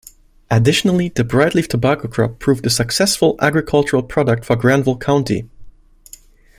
Additionally, 0.49 1.09
the 1.09 1.23
bright 1.23 1.53
leaf 1.53 1.67
tobacco 1.67 2.07
crop 2.07 2.39
proved 2.39 2.65
a 2.65 2.71
successful 2.71 3.35
agricultural 3.39 4.01
product 4.01 4.43
for 4.43 4.55
Granville 4.55 4.97
County. 4.97 5.47